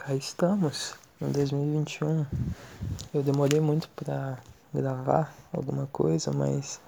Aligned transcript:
cá 0.00 0.14
estamos 0.14 0.94
em 1.20 1.30
2021. 1.30 2.24
Eu 3.12 3.22
demorei 3.22 3.60
muito 3.60 3.86
para 3.90 4.38
gravar 4.72 5.30
alguma 5.52 5.86
coisa, 5.88 6.32
mas 6.32 6.80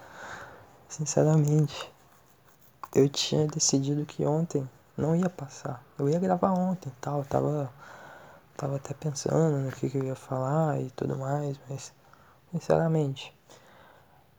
sinceramente 0.89 1.93
eu 2.95 3.07
tinha 3.11 3.47
decidido 3.47 4.07
que 4.07 4.25
ontem 4.25 4.67
não 4.97 5.15
ia 5.15 5.29
passar. 5.29 5.85
Eu 5.99 6.09
ia 6.09 6.19
gravar 6.19 6.53
ontem, 6.53 6.91
tal, 7.03 7.23
tava 7.25 7.71
tava 8.57 8.77
até 8.77 8.95
pensando 8.95 9.59
no 9.59 9.73
que, 9.73 9.91
que 9.91 9.99
eu 9.99 10.05
ia 10.05 10.17
falar 10.17 10.81
e 10.81 10.91
tudo 10.93 11.15
mais, 11.19 11.61
mas 11.69 11.93
sinceramente, 12.51 13.35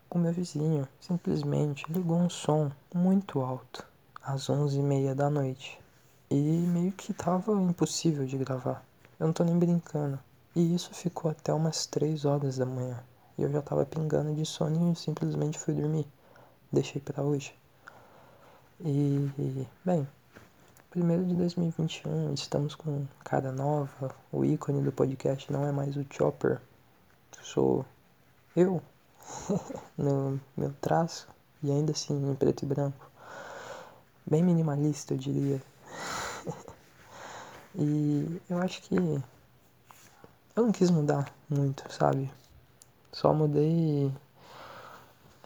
o 0.09 0.17
meu 0.17 0.33
vizinho 0.33 0.87
simplesmente 0.99 1.85
ligou 1.91 2.17
um 2.17 2.29
som 2.29 2.71
muito 2.93 3.39
alto 3.39 3.85
às 4.23 4.49
onze 4.49 4.79
e 4.79 4.83
meia 4.83 5.13
da 5.13 5.29
noite 5.29 5.82
e 6.29 6.35
meio 6.35 6.91
que 6.91 7.13
tava 7.13 7.51
impossível 7.53 8.25
de 8.25 8.37
gravar. 8.37 8.83
Eu 9.19 9.27
não 9.27 9.33
tô 9.33 9.43
nem 9.43 9.57
brincando. 9.57 10.19
E 10.55 10.75
isso 10.75 10.93
ficou 10.93 11.31
até 11.31 11.53
umas 11.53 11.85
3 11.85 12.25
horas 12.25 12.57
da 12.57 12.65
manhã. 12.65 13.03
E 13.37 13.41
eu 13.41 13.51
já 13.51 13.61
tava 13.61 13.85
pingando 13.85 14.33
de 14.35 14.45
sono 14.45 14.91
e 14.91 14.95
simplesmente 14.95 15.57
fui 15.57 15.73
dormir. 15.73 16.05
Deixei 16.71 17.01
para 17.01 17.23
hoje. 17.23 17.55
E, 18.79 19.31
bem, 19.83 20.07
primeiro 20.89 21.25
de 21.25 21.35
2021, 21.35 22.33
estamos 22.33 22.75
com 22.75 23.05
cara 23.23 23.51
nova. 23.51 24.13
O 24.31 24.45
ícone 24.45 24.81
do 24.81 24.91
podcast 24.91 25.51
não 25.51 25.65
é 25.65 25.71
mais 25.71 25.95
o 25.97 26.05
Chopper. 26.09 26.61
Sou 27.41 27.85
eu, 28.55 28.81
no 29.97 30.39
meu 30.55 30.73
traço. 30.81 31.27
E 31.63 31.71
ainda 31.71 31.93
assim, 31.93 32.29
em 32.29 32.35
preto 32.35 32.63
e 32.63 32.65
branco. 32.65 33.09
Bem 34.25 34.43
minimalista, 34.43 35.13
eu 35.13 35.17
diria. 35.17 35.61
E 37.75 38.41
eu 38.49 38.59
acho 38.59 38.81
que 38.83 38.95
eu 38.95 39.21
não 40.55 40.71
quis 40.71 40.91
mudar 40.91 41.33
muito, 41.49 41.83
sabe? 41.91 42.31
Só 43.11 43.33
mudei 43.33 44.11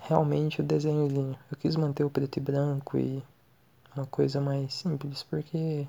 realmente 0.02 0.62
o 0.62 0.64
desenhozinho. 0.64 1.38
Eu 1.52 1.58
quis 1.58 1.76
manter 1.76 2.04
o 2.04 2.10
preto 2.10 2.38
e 2.38 2.42
branco 2.42 2.98
e 2.98 3.24
uma 3.96 4.06
coisa 4.06 4.42
mais 4.42 4.74
simples, 4.74 5.24
porque 5.24 5.88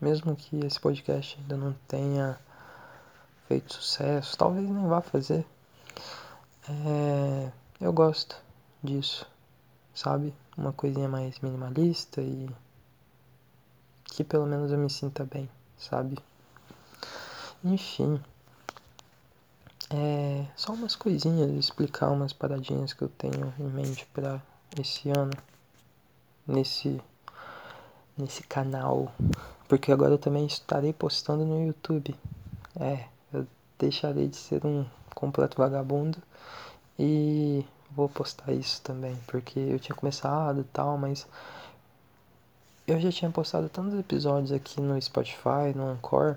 mesmo 0.00 0.34
que 0.34 0.64
esse 0.64 0.80
podcast 0.80 1.38
ainda 1.40 1.56
não 1.56 1.72
tenha 1.86 2.38
feito 3.46 3.74
sucesso, 3.74 4.36
talvez 4.36 4.68
nem 4.68 4.86
vá 4.86 5.00
fazer, 5.00 5.44
é, 6.68 7.52
eu 7.80 7.92
gosto 7.92 8.36
disso, 8.82 9.26
sabe? 9.94 10.32
Uma 10.56 10.72
coisinha 10.72 11.08
mais 11.08 11.38
minimalista 11.40 12.20
e 12.20 12.48
que 14.12 14.22
pelo 14.22 14.46
menos 14.46 14.70
eu 14.70 14.76
me 14.76 14.90
sinta 14.90 15.24
bem, 15.24 15.48
sabe? 15.78 16.18
Enfim. 17.64 18.20
É 19.90 20.46
só 20.54 20.72
umas 20.72 20.94
coisinhas, 20.94 21.50
explicar 21.50 22.10
umas 22.10 22.32
paradinhas 22.32 22.92
que 22.92 23.02
eu 23.02 23.08
tenho 23.08 23.52
em 23.58 23.64
mente 23.64 24.06
para 24.12 24.40
esse 24.78 25.08
ano 25.08 25.32
nesse 26.46 27.00
nesse 28.16 28.42
canal, 28.42 29.10
porque 29.66 29.90
agora 29.90 30.12
eu 30.12 30.18
também 30.18 30.44
estarei 30.44 30.92
postando 30.92 31.46
no 31.46 31.66
YouTube. 31.66 32.14
É, 32.78 33.06
eu 33.32 33.46
deixarei 33.78 34.28
de 34.28 34.36
ser 34.36 34.64
um 34.66 34.84
completo 35.14 35.56
vagabundo 35.56 36.18
e 36.98 37.64
vou 37.90 38.10
postar 38.10 38.52
isso 38.52 38.82
também, 38.82 39.16
porque 39.26 39.58
eu 39.58 39.78
tinha 39.78 39.96
começado 39.96 40.60
e 40.60 40.64
tal, 40.64 40.98
mas 40.98 41.26
eu 42.92 43.00
já 43.00 43.10
tinha 43.10 43.30
postado 43.30 43.68
tantos 43.68 43.98
episódios 43.98 44.52
aqui 44.52 44.80
no 44.80 45.00
Spotify, 45.00 45.72
no 45.74 45.88
Anchor, 45.88 46.36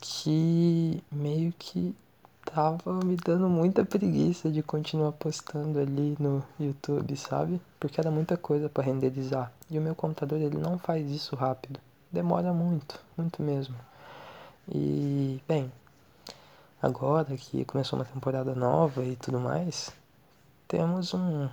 que 0.00 1.02
meio 1.10 1.52
que 1.58 1.94
tava 2.44 2.92
me 3.04 3.16
dando 3.16 3.48
muita 3.48 3.84
preguiça 3.84 4.50
de 4.50 4.62
continuar 4.62 5.12
postando 5.12 5.78
ali 5.78 6.16
no 6.18 6.42
YouTube, 6.58 7.16
sabe? 7.16 7.60
Porque 7.78 8.00
era 8.00 8.10
muita 8.10 8.36
coisa 8.36 8.68
para 8.68 8.84
renderizar. 8.84 9.52
E 9.70 9.78
o 9.78 9.82
meu 9.82 9.94
computador 9.94 10.40
ele 10.40 10.58
não 10.58 10.78
faz 10.78 11.08
isso 11.10 11.36
rápido. 11.36 11.78
Demora 12.10 12.52
muito, 12.52 13.00
muito 13.16 13.42
mesmo. 13.42 13.76
E, 14.68 15.40
bem, 15.46 15.70
agora 16.82 17.36
que 17.36 17.64
começou 17.64 17.98
uma 17.98 18.04
temporada 18.04 18.54
nova 18.54 19.04
e 19.04 19.16
tudo 19.16 19.38
mais, 19.38 19.90
temos 20.66 21.14
um 21.14 21.48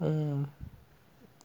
um 0.00 0.44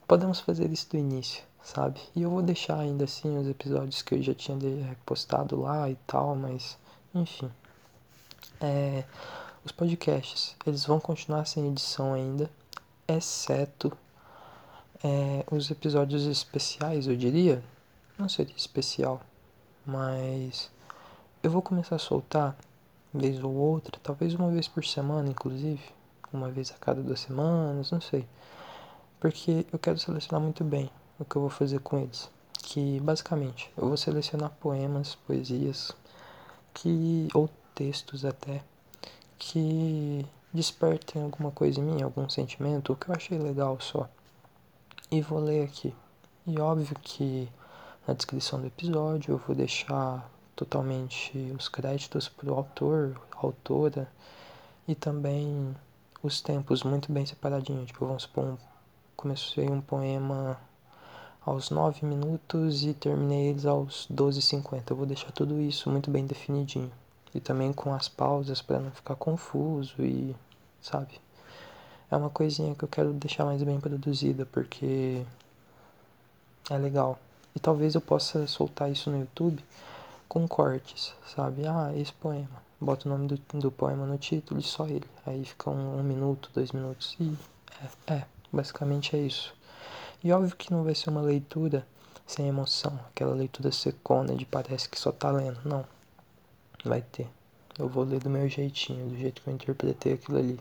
podemos 0.10 0.40
fazer 0.40 0.72
isso 0.72 0.90
do 0.90 0.98
início, 0.98 1.44
sabe? 1.62 2.02
E 2.16 2.24
eu 2.24 2.32
vou 2.32 2.42
deixar 2.42 2.80
ainda 2.80 3.04
assim 3.04 3.38
os 3.38 3.48
episódios 3.48 4.02
que 4.02 4.16
eu 4.16 4.24
já 4.24 4.34
tinha 4.34 4.58
postado 5.06 5.62
lá 5.62 5.88
e 5.88 5.96
tal, 6.08 6.36
mas 6.36 6.80
enfim. 7.14 7.50
É, 8.60 9.04
os 9.64 9.72
podcasts, 9.72 10.56
eles 10.66 10.84
vão 10.84 11.00
continuar 11.00 11.46
sem 11.46 11.68
edição 11.68 12.12
ainda, 12.12 12.50
exceto 13.08 13.96
é, 15.04 15.46
os 15.52 15.70
episódios 15.70 16.26
especiais, 16.26 17.06
eu 17.06 17.16
diria. 17.16 17.64
Não 18.18 18.28
seria 18.28 18.56
especial, 18.58 19.22
mas 19.86 20.72
eu 21.44 21.52
vou 21.52 21.62
começar 21.62 21.98
a 21.98 22.00
soltar 22.00 22.58
vez 23.14 23.42
ou 23.44 23.54
outra, 23.54 24.00
talvez 24.02 24.34
uma 24.34 24.50
vez 24.50 24.68
por 24.68 24.84
semana, 24.84 25.30
inclusive, 25.30 25.84
uma 26.34 26.50
vez 26.50 26.72
a 26.72 26.80
cada 26.80 27.00
duas 27.00 27.20
semanas, 27.20 27.92
não 27.92 28.02
sei 28.02 28.28
porque 29.20 29.66
eu 29.72 29.80
quero 29.80 29.98
selecionar 29.98 30.42
muito 30.42 30.64
bem 30.64 30.90
o 31.20 31.26
que 31.26 31.36
eu 31.36 31.42
vou 31.42 31.50
fazer 31.50 31.80
com 31.80 32.00
eles. 32.00 32.30
Que 32.54 33.00
basicamente 33.00 33.72
eu 33.78 33.88
vou 33.88 33.98
selecionar 33.98 34.52
poemas, 34.60 35.16
poesias, 35.16 35.92
que 36.74 37.28
ou 37.34 37.50
textos 37.74 38.26
até 38.26 38.62
que 39.38 40.26
despertem 40.54 41.24
alguma 41.24 41.52
coisa 41.52 41.80
em 41.80 41.84
mim, 41.84 42.02
algum 42.02 42.28
sentimento, 42.30 42.94
o 42.94 42.96
que 42.96 43.10
eu 43.10 43.16
achei 43.16 43.38
legal 43.38 43.80
só. 43.80 44.10
E 45.12 45.22
vou 45.22 45.40
ler 45.40 45.64
aqui. 45.64 45.94
E 46.46 46.60
óbvio 46.60 46.96
que 47.02 47.50
na 48.08 48.14
descrição 48.14 48.60
do 48.60 48.68
episódio 48.68 49.34
eu 49.34 49.38
vou 49.38 49.56
deixar 49.56 50.30
totalmente 50.56 51.38
os 51.58 51.70
créditos 51.70 52.28
pro 52.28 52.54
autor, 52.54 53.20
autora 53.36 54.12
e 54.88 54.96
também 54.96 55.76
os 56.22 56.42
tempos 56.42 56.84
muito 56.84 57.12
bem 57.12 57.26
separadinhos. 57.26 57.88
Tipo, 57.88 58.06
vamos 58.06 58.24
supor 58.24 58.44
um 58.44 58.58
comecei 59.20 59.70
um 59.70 59.82
poema 59.82 60.58
aos 61.46 61.70
9 61.70 62.06
minutos 62.06 62.86
e 62.86 62.94
terminei 62.94 63.50
eles 63.50 63.66
aos 63.66 64.08
12h50. 64.10 64.84
Eu 64.90 64.96
vou 64.96 65.06
deixar 65.06 65.30
tudo 65.34 65.60
isso 65.60 65.90
muito 65.90 66.10
bem 66.10 66.26
definidinho. 66.26 66.90
E 67.36 67.42
também 67.42 67.74
com 67.74 67.94
as 67.94 68.08
pausas 68.08 68.62
para 68.62 68.80
não 68.80 68.92
ficar 68.92 69.16
confuso 69.16 70.02
e, 70.02 70.34
sabe? 70.82 71.20
É 72.10 72.16
uma 72.16 72.30
coisinha 72.30 72.74
que 72.74 72.84
eu 72.86 72.88
quero 72.88 73.12
deixar 73.12 73.44
mais 73.44 73.62
bem 73.62 73.78
produzida 73.78 74.46
porque 74.46 75.22
é 76.70 76.78
legal. 76.78 77.20
E 77.54 77.60
talvez 77.60 77.96
eu 77.96 78.02
possa 78.02 78.48
soltar 78.48 78.90
isso 78.90 79.12
no 79.12 79.20
YouTube 79.20 79.62
com 80.30 80.48
cortes, 80.48 81.14
sabe? 81.36 81.68
Ah, 81.68 81.92
esse 81.94 82.14
poema. 82.14 82.64
Bota 82.80 83.06
o 83.06 83.12
nome 83.12 83.28
do, 83.28 83.60
do 83.60 83.70
poema 83.70 84.06
no 84.06 84.18
título 84.18 84.62
e 84.62 84.64
só 84.64 84.88
ele. 84.88 85.06
Aí 85.26 85.44
fica 85.44 85.70
um, 85.70 86.00
um 86.00 86.04
minuto, 86.04 86.50
dois 86.54 86.72
minutos. 86.72 87.18
E 87.20 87.38
é, 88.08 88.14
é. 88.14 88.39
Basicamente 88.52 89.16
é 89.16 89.20
isso. 89.20 89.54
E 90.24 90.32
óbvio 90.32 90.56
que 90.56 90.72
não 90.72 90.84
vai 90.84 90.96
ser 90.96 91.10
uma 91.10 91.22
leitura 91.22 91.86
sem 92.28 92.48
emoção, 92.48 93.00
aquela 93.10 93.34
leitura 93.34 93.72
secona 93.72 94.36
de 94.36 94.46
parece 94.46 94.88
que 94.88 95.00
só 95.00 95.12
tá 95.12 95.32
lendo. 95.32 95.60
Não. 95.66 95.86
Vai 96.84 97.02
ter. 97.02 97.28
Eu 97.78 97.88
vou 97.88 98.04
ler 98.04 98.20
do 98.20 98.30
meu 98.30 98.48
jeitinho, 98.50 99.10
do 99.10 99.18
jeito 99.18 99.42
que 99.42 99.50
eu 99.50 99.54
interpretei 99.54 100.14
aquilo 100.14 100.38
ali. 100.38 100.60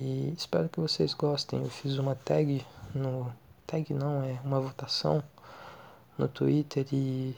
E 0.00 0.32
espero 0.36 0.68
que 0.68 0.80
vocês 0.80 1.12
gostem. 1.12 1.60
Eu 1.60 1.70
fiz 1.70 1.98
uma 1.98 2.14
tag 2.14 2.64
no. 2.94 3.32
Tag 3.66 3.92
não, 3.92 4.22
é 4.22 4.40
uma 4.44 4.60
votação 4.60 5.22
no 6.16 6.26
Twitter 6.26 6.86
e 6.92 7.36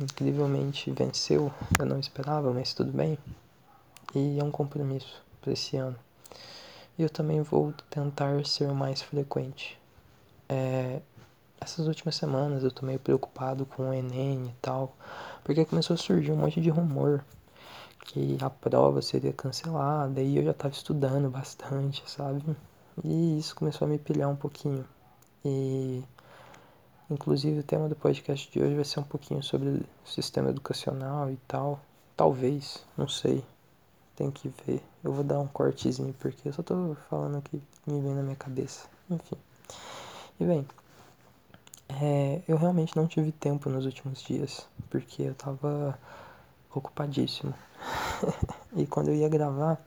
incrivelmente 0.00 0.90
venceu. 0.90 1.52
Eu 1.78 1.86
não 1.86 1.98
esperava, 1.98 2.52
mas 2.52 2.74
tudo 2.74 2.90
bem. 2.90 3.16
E 4.14 4.38
é 4.38 4.44
um 4.44 4.50
compromisso 4.50 5.22
para 5.40 5.52
esse 5.52 5.76
ano. 5.76 5.96
E 6.98 7.02
eu 7.02 7.10
também 7.10 7.40
vou 7.40 7.72
tentar 7.88 8.44
ser 8.44 8.68
mais 8.72 9.00
frequente. 9.00 9.78
É, 10.48 11.00
essas 11.60 11.86
últimas 11.86 12.16
semanas 12.16 12.62
eu 12.62 12.70
tô 12.70 12.84
meio 12.84 12.98
preocupado 12.98 13.64
com 13.64 13.88
o 13.88 13.94
Enem 13.94 14.46
e 14.46 14.54
tal, 14.60 14.94
porque 15.42 15.64
começou 15.64 15.94
a 15.94 15.96
surgir 15.96 16.32
um 16.32 16.36
monte 16.36 16.60
de 16.60 16.68
rumor 16.70 17.24
que 18.04 18.36
a 18.40 18.50
prova 18.50 19.00
seria 19.00 19.32
cancelada 19.32 20.20
e 20.20 20.36
eu 20.36 20.44
já 20.44 20.52
tava 20.52 20.74
estudando 20.74 21.30
bastante, 21.30 22.02
sabe? 22.06 22.42
E 23.02 23.38
isso 23.38 23.54
começou 23.54 23.86
a 23.86 23.90
me 23.90 23.98
pilhar 23.98 24.28
um 24.28 24.36
pouquinho. 24.36 24.84
E 25.44 26.02
inclusive 27.10 27.60
o 27.60 27.64
tema 27.64 27.88
do 27.88 27.96
podcast 27.96 28.50
de 28.50 28.60
hoje 28.60 28.74
vai 28.74 28.84
ser 28.84 29.00
um 29.00 29.04
pouquinho 29.04 29.42
sobre 29.42 29.68
o 29.68 29.84
sistema 30.04 30.50
educacional 30.50 31.30
e 31.30 31.36
tal. 31.48 31.80
Talvez, 32.16 32.84
não 32.96 33.08
sei 33.08 33.42
tem 34.16 34.30
que 34.30 34.48
ver. 34.66 34.82
Eu 35.04 35.12
vou 35.12 35.24
dar 35.24 35.40
um 35.40 35.48
cortezinho 35.48 36.14
porque 36.18 36.48
eu 36.48 36.52
só 36.52 36.62
tô 36.62 36.96
falando 37.10 37.38
o 37.38 37.42
que 37.42 37.60
me 37.86 38.00
vem 38.00 38.14
na 38.14 38.22
minha 38.22 38.36
cabeça. 38.36 38.88
Enfim. 39.10 39.36
E 40.40 40.44
bem, 40.44 40.66
É, 41.88 42.42
eu 42.48 42.56
realmente 42.56 42.96
não 42.96 43.06
tive 43.06 43.30
tempo 43.32 43.68
nos 43.68 43.84
últimos 43.86 44.22
dias, 44.22 44.66
porque 44.90 45.22
eu 45.22 45.34
tava 45.34 45.98
ocupadíssimo. 46.74 47.54
e 48.74 48.86
quando 48.86 49.08
eu 49.08 49.14
ia 49.14 49.28
gravar, 49.28 49.78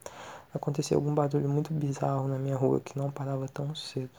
aconteceu 0.53 0.97
algum 0.97 1.13
barulho 1.13 1.49
muito 1.49 1.73
bizarro 1.73 2.27
na 2.27 2.37
minha 2.37 2.55
rua 2.55 2.79
que 2.79 2.97
não 2.97 3.11
parava 3.11 3.47
tão 3.47 3.73
cedo. 3.75 4.11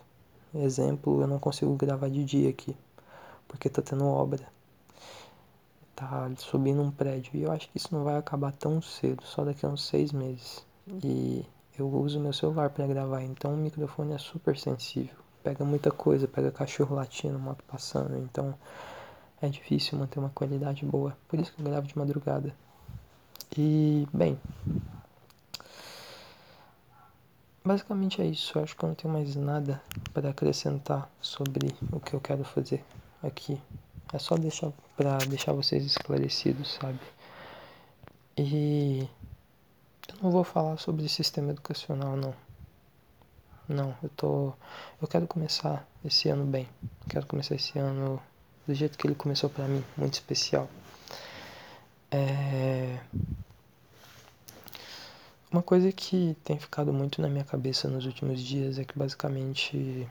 Exemplo, 0.55 1.21
eu 1.23 1.27
não 1.27 1.39
consigo 1.39 1.75
gravar 1.77 2.09
de 2.11 2.25
dia 2.25 2.51
aqui, 2.51 2.77
porque 3.49 3.69
tá 3.71 3.83
tendo 3.83 4.07
obra. 4.07 4.47
Tá 5.97 6.31
subindo 6.37 6.83
um 6.83 6.91
prédio. 6.91 7.31
E 7.35 7.43
eu 7.43 7.51
acho 7.51 7.69
que 7.71 7.79
isso 7.79 7.89
não 7.91 8.05
vai 8.05 8.19
acabar 8.19 8.53
tão 8.53 8.83
cedo, 8.83 9.23
só 9.25 9.45
daqui 9.45 9.65
a 9.65 9.69
uns 9.71 9.87
seis 9.87 10.13
meses. 10.13 10.65
E 11.03 11.45
eu 11.79 11.89
uso 11.89 12.21
meu 12.21 12.35
celular 12.35 12.69
para 12.69 12.87
gravar, 12.87 13.23
então 13.23 13.55
o 13.55 13.57
microfone 13.57 14.13
é 14.13 14.19
super 14.19 14.59
sensível. 14.59 15.17
Pega 15.43 15.65
muita 15.65 15.91
coisa, 15.91 16.29
pega 16.29 16.51
cachorro 16.51 16.95
latindo, 16.95 17.39
moto 17.39 17.65
passando, 17.67 18.17
então 18.19 18.55
é 19.41 19.49
difícil 19.49 19.99
manter 19.99 20.19
uma 20.19 20.31
qualidade 20.31 20.85
boa. 20.85 21.17
Por 21.27 21.41
isso 21.41 21.53
que 21.53 21.61
eu 21.61 21.65
gravo 21.65 21.87
de 21.87 21.97
madrugada. 21.97 22.55
E, 23.57 24.07
bem, 24.13 24.39
basicamente 27.65 28.21
é 28.21 28.27
isso. 28.27 28.59
Eu 28.59 28.65
acho 28.65 28.77
que 28.77 28.85
eu 28.85 28.89
não 28.89 28.95
tenho 28.95 29.13
mais 29.13 29.35
nada 29.35 29.83
para 30.13 30.31
acrescentar 30.31 31.11
sobre 31.21 31.75
o 31.91 31.99
que 32.01 32.13
eu 32.13 32.21
quero 32.21 32.45
fazer 32.45 32.85
aqui. 33.23 33.59
É 34.13 34.19
só 34.19 34.37
deixar 34.37 34.73
para 34.97 35.19
deixar 35.19 35.53
vocês 35.53 35.85
esclarecidos, 35.85 36.75
sabe? 36.75 37.01
E 38.37 39.09
eu 40.09 40.17
não 40.23 40.31
vou 40.31 40.45
falar 40.45 40.77
sobre 40.79 41.09
sistema 41.09 41.51
educacional, 41.51 42.17
não. 42.17 42.35
Não, 43.69 43.97
eu 44.03 44.09
tô. 44.11 44.53
Eu 45.03 45.09
quero 45.09 45.27
começar 45.27 45.87
esse 46.05 46.29
ano 46.29 46.45
bem. 46.45 46.69
Quero 47.09 47.27
começar 47.27 47.57
esse 47.57 47.79
ano 47.79 48.23
do 48.67 48.75
jeito 48.75 48.97
que 48.97 49.07
ele 49.07 49.15
começou 49.15 49.51
para 49.51 49.67
mim, 49.67 49.85
muito 49.97 50.15
especial. 50.15 50.69
É... 52.11 53.01
Uma 55.51 55.63
coisa 55.63 55.91
que 55.91 56.37
tem 56.45 56.59
ficado 56.59 56.93
muito 56.93 57.21
na 57.21 57.29
minha 57.29 57.45
cabeça 57.45 57.89
nos 57.89 58.07
últimos 58.07 58.41
dias 58.41 58.79
é 58.79 58.85
que 58.85 58.97
basicamente 58.99 60.09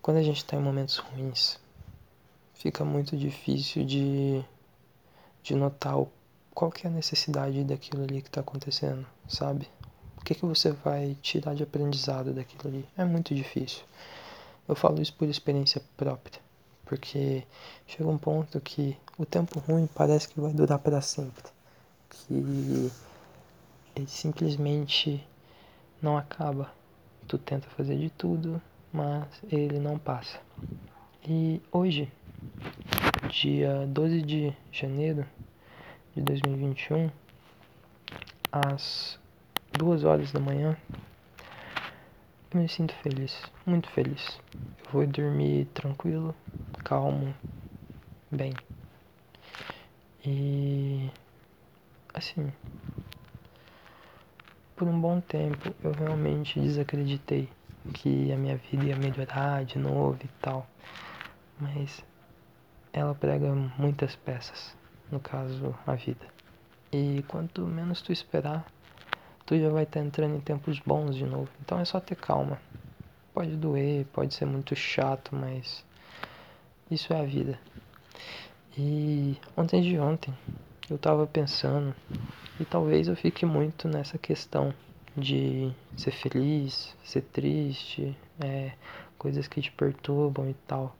quando 0.00 0.18
a 0.18 0.22
gente 0.22 0.36
está 0.36 0.54
em 0.56 0.60
momentos 0.60 0.98
ruins, 0.98 1.58
fica 2.64 2.82
muito 2.82 3.14
difícil 3.14 3.84
de, 3.84 4.42
de 5.42 5.54
notar 5.54 5.98
o, 5.98 6.10
qual 6.54 6.70
que 6.70 6.86
é 6.86 6.90
a 6.90 6.92
necessidade 6.92 7.62
daquilo 7.62 8.04
ali 8.04 8.22
que 8.22 8.28
está 8.28 8.40
acontecendo, 8.40 9.06
sabe? 9.28 9.68
O 10.18 10.24
que, 10.24 10.34
que 10.34 10.46
você 10.46 10.72
vai 10.72 11.14
tirar 11.20 11.54
de 11.54 11.62
aprendizado 11.62 12.32
daquilo 12.32 12.68
ali? 12.68 12.88
É 12.96 13.04
muito 13.04 13.34
difícil. 13.34 13.84
Eu 14.66 14.74
falo 14.74 15.02
isso 15.02 15.12
por 15.12 15.28
experiência 15.28 15.82
própria, 15.94 16.40
porque 16.86 17.44
chega 17.86 18.08
um 18.08 18.16
ponto 18.16 18.58
que 18.62 18.96
o 19.18 19.26
tempo 19.26 19.60
ruim 19.60 19.86
parece 19.86 20.26
que 20.26 20.40
vai 20.40 20.54
durar 20.54 20.78
para 20.78 21.02
sempre, 21.02 21.44
que 22.08 22.90
ele 23.94 24.08
simplesmente 24.08 25.22
não 26.00 26.16
acaba. 26.16 26.72
Tu 27.28 27.36
tenta 27.36 27.68
fazer 27.68 27.98
de 27.98 28.08
tudo, 28.08 28.58
mas 28.90 29.26
ele 29.52 29.78
não 29.78 29.98
passa. 29.98 30.40
E 31.28 31.60
hoje, 31.70 32.10
dia 33.28 33.86
12 33.86 34.22
de 34.22 34.52
janeiro 34.70 35.26
de 36.14 36.22
2021, 36.22 37.10
às 38.52 39.18
duas 39.72 40.04
horas 40.04 40.30
da 40.30 40.38
manhã, 40.38 40.76
eu 42.52 42.60
me 42.60 42.68
sinto 42.68 42.94
feliz, 42.94 43.42
muito 43.66 43.90
feliz. 43.90 44.40
Eu 44.84 44.92
vou 44.92 45.06
dormir 45.06 45.66
tranquilo, 45.74 46.34
calmo, 46.84 47.34
bem. 48.30 48.54
E 50.24 51.10
assim, 52.14 52.52
por 54.76 54.86
um 54.86 55.00
bom 55.00 55.20
tempo 55.20 55.74
eu 55.82 55.92
realmente 55.92 56.60
desacreditei 56.60 57.48
que 57.92 58.32
a 58.32 58.36
minha 58.36 58.56
vida 58.56 58.84
ia 58.84 58.96
melhorar 58.96 59.64
de 59.64 59.78
novo 59.78 60.18
e 60.24 60.28
tal. 60.40 60.66
Mas 61.60 62.04
ela 62.94 63.12
prega 63.12 63.52
muitas 63.76 64.14
peças, 64.14 64.74
no 65.10 65.18
caso 65.18 65.74
a 65.84 65.96
vida. 65.96 66.24
E 66.92 67.24
quanto 67.26 67.62
menos 67.62 68.00
tu 68.00 68.12
esperar, 68.12 68.64
tu 69.44 69.58
já 69.58 69.68
vai 69.68 69.82
estar 69.82 69.98
tá 69.98 70.06
entrando 70.06 70.36
em 70.36 70.40
tempos 70.40 70.78
bons 70.78 71.16
de 71.16 71.24
novo. 71.24 71.48
Então 71.60 71.80
é 71.80 71.84
só 71.84 71.98
ter 71.98 72.14
calma. 72.14 72.56
Pode 73.34 73.56
doer, 73.56 74.06
pode 74.12 74.32
ser 74.32 74.44
muito 74.46 74.76
chato, 74.76 75.34
mas 75.34 75.84
isso 76.88 77.12
é 77.12 77.20
a 77.20 77.24
vida. 77.24 77.58
E 78.78 79.36
ontem 79.56 79.82
de 79.82 79.98
ontem 79.98 80.32
eu 80.88 80.96
tava 80.96 81.26
pensando 81.26 81.92
e 82.60 82.64
talvez 82.64 83.08
eu 83.08 83.16
fique 83.16 83.44
muito 83.44 83.88
nessa 83.88 84.16
questão 84.18 84.72
de 85.16 85.72
ser 85.96 86.12
feliz, 86.12 86.96
ser 87.02 87.22
triste, 87.22 88.16
é, 88.38 88.72
coisas 89.18 89.48
que 89.48 89.60
te 89.60 89.72
perturbam 89.72 90.48
e 90.48 90.54
tal. 90.66 90.94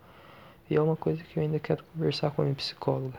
E 0.71 0.77
é 0.77 0.81
uma 0.81 0.97
coisa 0.97 1.23
que 1.23 1.39
eu 1.39 1.43
ainda 1.43 1.59
quero 1.59 1.85
conversar 1.85 2.31
com 2.31 2.43
a 2.43 2.45
minha 2.45 2.55
psicóloga. 2.55 3.19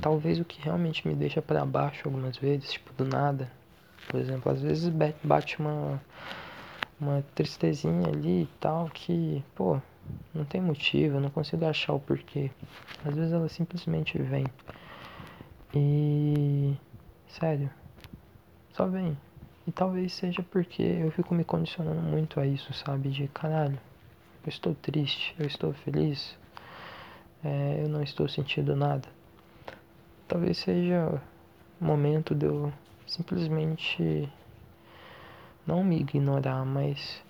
Talvez 0.00 0.38
o 0.38 0.44
que 0.44 0.60
realmente 0.60 1.06
me 1.06 1.14
deixa 1.14 1.40
para 1.40 1.64
baixo 1.64 2.02
algumas 2.06 2.36
vezes, 2.36 2.72
tipo 2.72 2.92
do 2.92 3.04
nada, 3.04 3.50
por 4.08 4.20
exemplo, 4.20 4.52
às 4.52 4.60
vezes 4.60 4.90
bate 5.22 5.58
uma, 5.58 6.00
uma 7.00 7.24
tristezinha 7.34 8.08
ali 8.08 8.42
e 8.42 8.48
tal 8.60 8.88
que, 8.90 9.42
pô, 9.54 9.80
não 10.34 10.44
tem 10.44 10.60
motivo, 10.60 11.16
eu 11.16 11.20
não 11.20 11.30
consigo 11.30 11.64
achar 11.64 11.94
o 11.94 12.00
porquê. 12.00 12.50
Às 13.04 13.14
vezes 13.14 13.32
ela 13.32 13.48
simplesmente 13.48 14.18
vem. 14.18 14.46
E. 15.74 16.76
Sério. 17.28 17.70
Só 18.72 18.86
vem. 18.86 19.16
E 19.66 19.72
talvez 19.72 20.12
seja 20.12 20.42
porque 20.42 20.82
eu 20.82 21.10
fico 21.10 21.34
me 21.34 21.44
condicionando 21.44 22.02
muito 22.02 22.38
a 22.38 22.46
isso, 22.46 22.72
sabe? 22.74 23.08
De 23.08 23.28
caralho, 23.28 23.78
eu 24.44 24.50
estou 24.50 24.74
triste, 24.74 25.34
eu 25.38 25.46
estou 25.46 25.72
feliz, 25.72 26.36
é, 27.42 27.80
eu 27.82 27.88
não 27.88 28.02
estou 28.02 28.28
sentindo 28.28 28.76
nada. 28.76 29.08
Talvez 30.28 30.58
seja 30.58 31.20
o 31.80 31.84
momento 31.84 32.34
de 32.34 32.46
eu 32.46 32.72
simplesmente 33.06 34.28
não 35.66 35.82
me 35.82 36.00
ignorar, 36.00 36.64
mas 36.64 37.22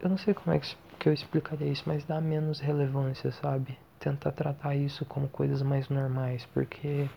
eu 0.00 0.08
não 0.08 0.18
sei 0.18 0.34
como 0.34 0.56
é 0.56 0.60
que 0.98 1.08
eu 1.08 1.12
explicaria 1.12 1.68
isso, 1.68 1.84
mas 1.86 2.04
dar 2.04 2.20
menos 2.20 2.58
relevância, 2.58 3.30
sabe? 3.30 3.78
Tentar 3.98 4.32
tratar 4.32 4.74
isso 4.74 5.04
como 5.04 5.28
coisas 5.28 5.62
mais 5.62 5.88
normais, 5.88 6.46
porque 6.46 7.08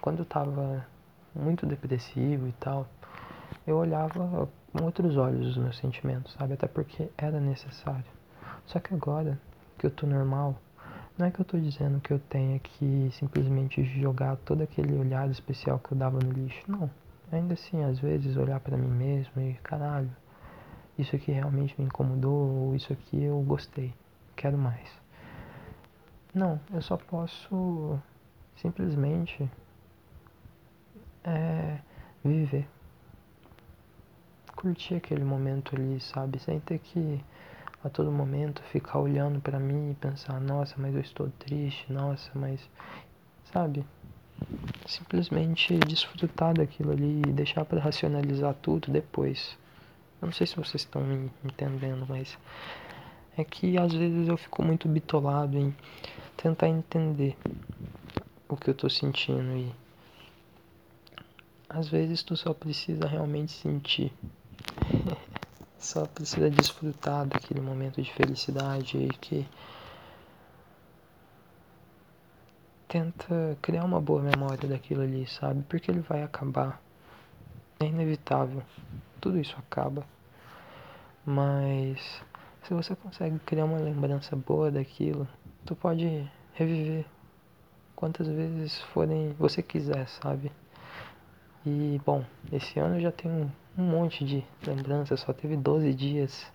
quando 0.00 0.20
eu 0.20 0.24
tava 0.24 0.86
muito 1.34 1.66
depressivo 1.66 2.48
e 2.48 2.52
tal, 2.52 2.86
eu 3.66 3.76
olhava 3.76 4.48
com 4.72 4.84
outros 4.84 5.16
olhos 5.16 5.48
os 5.48 5.56
meus 5.56 5.76
sentimentos, 5.76 6.32
sabe? 6.32 6.54
Até 6.54 6.66
porque 6.66 7.08
era 7.16 7.38
necessário. 7.38 8.04
Só 8.66 8.80
que 8.80 8.94
agora 8.94 9.38
que 9.78 9.86
eu 9.86 9.90
tô 9.90 10.06
normal, 10.06 10.56
não 11.18 11.26
é 11.26 11.30
que 11.30 11.40
eu 11.40 11.44
tô 11.44 11.58
dizendo 11.58 12.00
que 12.00 12.12
eu 12.12 12.18
tenha 12.18 12.58
que 12.58 13.10
simplesmente 13.12 13.84
jogar 13.84 14.36
todo 14.36 14.62
aquele 14.62 14.94
olhar 14.94 15.30
especial 15.30 15.78
que 15.78 15.92
eu 15.92 15.98
dava 15.98 16.18
no 16.18 16.30
lixo. 16.30 16.62
Não. 16.66 16.90
Ainda 17.30 17.54
assim, 17.54 17.82
às 17.84 17.98
vezes, 17.98 18.36
olhar 18.36 18.60
para 18.60 18.76
mim 18.76 18.88
mesmo 18.88 19.40
e, 19.40 19.54
caralho, 19.62 20.10
isso 20.98 21.16
aqui 21.16 21.32
realmente 21.32 21.74
me 21.78 21.86
incomodou, 21.86 22.66
ou 22.68 22.76
isso 22.76 22.92
aqui 22.92 23.22
eu 23.22 23.40
gostei, 23.42 23.94
quero 24.36 24.58
mais. 24.58 24.88
Não, 26.34 26.60
eu 26.72 26.82
só 26.82 26.96
posso 26.96 27.98
simplesmente 28.56 29.50
é, 31.24 31.78
viver. 32.24 32.66
Curtir 34.62 34.94
aquele 34.94 35.24
momento 35.24 35.74
ali, 35.74 35.98
sabe? 36.00 36.38
Sem 36.38 36.60
ter 36.60 36.78
que 36.78 37.20
a 37.82 37.88
todo 37.88 38.12
momento 38.12 38.62
ficar 38.62 39.00
olhando 39.00 39.40
para 39.40 39.58
mim 39.58 39.90
e 39.90 39.94
pensar, 39.94 40.40
nossa, 40.40 40.76
mas 40.78 40.94
eu 40.94 41.00
estou 41.00 41.28
triste, 41.36 41.92
nossa, 41.92 42.30
mas 42.32 42.60
sabe? 43.52 43.84
Simplesmente 44.86 45.76
desfrutar 45.80 46.54
daquilo 46.54 46.92
ali 46.92 47.22
e 47.26 47.32
deixar 47.32 47.64
para 47.64 47.80
racionalizar 47.80 48.54
tudo 48.54 48.88
depois. 48.88 49.58
Eu 50.20 50.26
não 50.26 50.32
sei 50.32 50.46
se 50.46 50.54
vocês 50.54 50.82
estão 50.82 51.02
me 51.02 51.28
entendendo, 51.44 52.06
mas 52.08 52.38
é 53.36 53.42
que 53.42 53.76
às 53.76 53.92
vezes 53.92 54.28
eu 54.28 54.36
fico 54.36 54.62
muito 54.62 54.88
bitolado 54.88 55.58
em 55.58 55.74
tentar 56.36 56.68
entender 56.68 57.36
o 58.48 58.56
que 58.56 58.70
eu 58.70 58.74
tô 58.74 58.88
sentindo 58.88 59.56
e 59.56 59.72
às 61.68 61.88
vezes 61.88 62.22
tu 62.22 62.36
só 62.36 62.54
precisa 62.54 63.08
realmente 63.08 63.50
sentir. 63.50 64.12
só 65.78 66.06
precisa 66.06 66.50
desfrutar 66.50 67.26
daquele 67.26 67.60
momento 67.60 68.00
de 68.00 68.12
felicidade 68.12 68.98
e 68.98 69.08
que 69.08 69.46
tenta 72.88 73.56
criar 73.62 73.84
uma 73.84 74.00
boa 74.00 74.20
memória 74.20 74.68
daquilo 74.68 75.02
ali, 75.02 75.26
sabe? 75.26 75.62
Porque 75.62 75.90
ele 75.90 76.00
vai 76.00 76.22
acabar. 76.22 76.80
É 77.80 77.86
inevitável. 77.86 78.62
Tudo 79.20 79.40
isso 79.40 79.56
acaba. 79.58 80.06
Mas 81.24 82.22
se 82.62 82.74
você 82.74 82.94
consegue 82.94 83.38
criar 83.40 83.64
uma 83.64 83.78
lembrança 83.78 84.36
boa 84.36 84.70
daquilo, 84.70 85.26
tu 85.64 85.74
pode 85.74 86.30
reviver 86.52 87.06
quantas 87.96 88.28
vezes 88.28 88.80
forem 88.92 89.32
você 89.38 89.62
quiser, 89.62 90.06
sabe? 90.08 90.52
E 91.64 92.00
bom, 92.04 92.24
esse 92.52 92.78
ano 92.78 92.96
eu 92.96 93.00
já 93.00 93.12
tenho 93.12 93.50
um 93.76 93.82
monte 93.84 94.24
de 94.24 94.44
lembranças, 94.66 95.20
só 95.20 95.32
teve 95.32 95.56
12 95.56 95.94
dias 95.94 96.46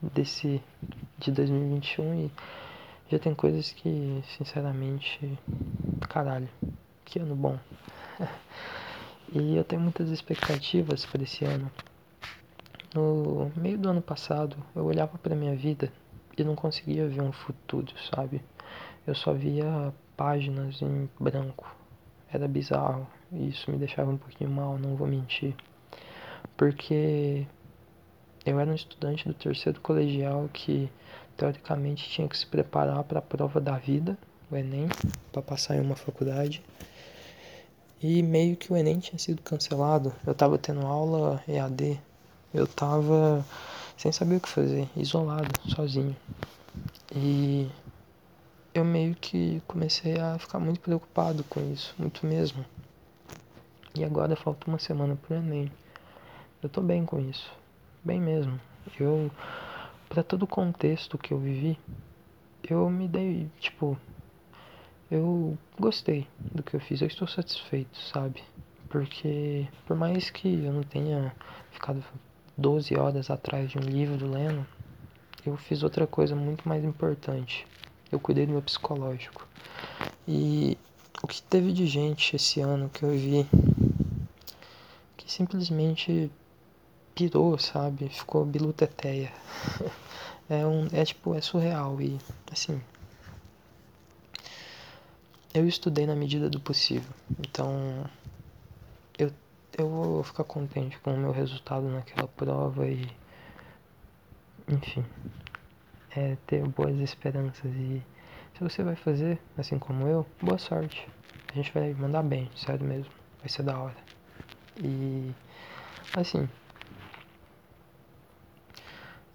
desse 0.00 0.62
de 1.18 1.32
2021 1.32 2.26
e 2.26 2.30
já 3.10 3.18
tem 3.18 3.34
coisas 3.34 3.72
que, 3.72 4.22
sinceramente, 4.36 5.38
caralho, 6.08 6.48
que 7.04 7.18
ano 7.18 7.34
bom. 7.34 7.58
e 9.32 9.56
eu 9.56 9.64
tenho 9.64 9.82
muitas 9.82 10.10
expectativas 10.10 11.04
para 11.06 11.22
esse 11.22 11.44
ano. 11.44 11.70
No 12.94 13.50
meio 13.56 13.78
do 13.78 13.88
ano 13.88 14.02
passado, 14.02 14.56
eu 14.74 14.84
olhava 14.84 15.18
para 15.18 15.34
minha 15.34 15.56
vida 15.56 15.92
e 16.36 16.44
não 16.44 16.54
conseguia 16.54 17.08
ver 17.08 17.22
um 17.22 17.32
futuro, 17.32 17.92
sabe? 18.14 18.42
Eu 19.06 19.14
só 19.14 19.32
via 19.32 19.92
páginas 20.16 20.80
em 20.82 21.08
branco. 21.18 21.74
Era 22.30 22.46
bizarro. 22.46 23.06
E 23.32 23.48
isso 23.48 23.70
me 23.70 23.78
deixava 23.78 24.10
um 24.10 24.16
pouquinho 24.16 24.50
mal, 24.50 24.78
não 24.78 24.96
vou 24.96 25.06
mentir. 25.06 25.54
Porque 26.56 27.46
eu 28.44 28.58
era 28.58 28.70
um 28.70 28.74
estudante 28.74 29.26
do 29.28 29.34
terceiro 29.34 29.80
colegial 29.80 30.48
que 30.52 30.90
teoricamente 31.36 32.08
tinha 32.08 32.28
que 32.28 32.36
se 32.36 32.46
preparar 32.46 33.04
para 33.04 33.20
a 33.20 33.22
prova 33.22 33.60
da 33.60 33.76
vida, 33.76 34.18
o 34.50 34.56
Enem, 34.56 34.88
para 35.30 35.42
passar 35.42 35.76
em 35.76 35.80
uma 35.80 35.94
faculdade. 35.94 36.62
E 38.00 38.22
meio 38.22 38.56
que 38.56 38.72
o 38.72 38.76
Enem 38.76 38.98
tinha 38.98 39.18
sido 39.18 39.42
cancelado. 39.42 40.12
Eu 40.26 40.32
estava 40.32 40.56
tendo 40.58 40.86
aula 40.86 41.42
EAD. 41.48 42.00
Eu 42.54 42.64
estava 42.64 43.44
sem 43.96 44.12
saber 44.12 44.36
o 44.36 44.40
que 44.40 44.48
fazer, 44.48 44.88
isolado, 44.96 45.50
sozinho. 45.68 46.16
E 47.14 47.68
eu 48.72 48.84
meio 48.84 49.14
que 49.14 49.60
comecei 49.66 50.18
a 50.18 50.38
ficar 50.38 50.60
muito 50.60 50.80
preocupado 50.80 51.42
com 51.44 51.60
isso, 51.72 51.94
muito 51.98 52.24
mesmo. 52.24 52.64
E 53.96 54.04
agora 54.04 54.36
falta 54.36 54.68
uma 54.68 54.78
semana 54.78 55.16
pro 55.16 55.36
Enem. 55.36 55.70
Eu 56.62 56.68
tô 56.68 56.80
bem 56.80 57.04
com 57.04 57.20
isso, 57.20 57.52
bem 58.04 58.20
mesmo. 58.20 58.60
Eu, 58.98 59.30
para 60.08 60.22
todo 60.22 60.42
o 60.42 60.46
contexto 60.46 61.18
que 61.18 61.32
eu 61.32 61.38
vivi, 61.38 61.78
eu 62.68 62.88
me 62.90 63.06
dei, 63.06 63.48
tipo, 63.60 63.98
eu 65.10 65.56
gostei 65.78 66.26
do 66.38 66.62
que 66.62 66.74
eu 66.74 66.80
fiz, 66.80 67.00
eu 67.00 67.06
estou 67.08 67.28
satisfeito, 67.28 67.96
sabe? 67.98 68.42
Porque 68.88 69.68
por 69.86 69.96
mais 69.96 70.30
que 70.30 70.64
eu 70.64 70.72
não 70.72 70.82
tenha 70.82 71.34
ficado 71.70 72.02
12 72.56 72.96
horas 72.96 73.30
atrás 73.30 73.70
de 73.70 73.78
um 73.78 73.82
livro 73.82 74.26
lendo, 74.26 74.66
eu 75.46 75.56
fiz 75.56 75.82
outra 75.82 76.06
coisa 76.06 76.34
muito 76.34 76.68
mais 76.68 76.84
importante 76.84 77.66
eu 78.10 78.18
cuidei 78.18 78.46
do 78.46 78.52
meu 78.52 78.62
psicológico. 78.62 79.46
E 80.26 80.76
o 81.22 81.26
que 81.26 81.42
teve 81.42 81.72
de 81.72 81.86
gente 81.86 82.36
esse 82.36 82.60
ano 82.60 82.88
que 82.88 83.02
eu 83.02 83.10
vi 83.10 83.46
que 85.16 85.30
simplesmente 85.30 86.30
pirou, 87.18 87.58
sabe? 87.58 88.08
Ficou 88.08 88.44
biluteteia. 88.44 89.32
É 90.50 90.66
um 90.66 90.88
é 90.94 91.04
tipo, 91.04 91.34
é 91.34 91.42
surreal 91.42 92.00
e 92.00 92.18
assim, 92.50 92.80
eu 95.52 95.68
estudei 95.68 96.06
na 96.06 96.16
medida 96.16 96.48
do 96.48 96.58
possível. 96.58 97.12
Então, 97.38 98.08
eu 99.18 99.30
eu 99.76 99.90
vou 99.90 100.22
ficar 100.22 100.44
contente 100.44 100.98
com 101.00 101.12
o 101.12 101.18
meu 101.18 101.32
resultado 101.32 101.86
naquela 101.90 102.26
prova 102.28 102.88
e 102.88 103.06
enfim, 104.66 105.04
é 106.16 106.38
ter 106.46 106.66
boas 106.66 106.98
esperanças 106.98 107.70
e 107.74 108.02
se 108.56 108.64
você 108.64 108.82
vai 108.82 108.96
fazer, 108.96 109.38
assim 109.54 109.78
como 109.78 110.08
eu, 110.08 110.26
boa 110.40 110.56
sorte. 110.56 111.06
A 111.52 111.54
gente 111.54 111.70
vai 111.74 111.92
mandar 111.92 112.22
bem, 112.22 112.50
sério 112.56 112.86
mesmo. 112.86 113.12
Vai 113.40 113.50
ser 113.50 113.64
da 113.64 113.78
hora. 113.78 113.96
E 114.82 115.30
assim, 116.16 116.48